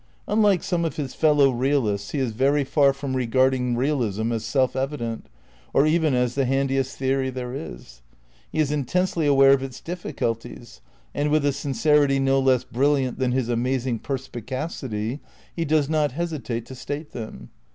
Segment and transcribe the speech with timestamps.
[0.27, 4.75] Unlike some of his fellow realists he is very far from regarding realism as self
[4.75, 5.27] evident,
[5.75, 8.01] or even as the handi est theory there is.
[8.51, 10.79] He is intensely aware of its diffi culties,
[11.13, 15.19] and with a sincerity no less brilliant than his amazing perspicacity
[15.55, 17.51] he does not hesitate to state them.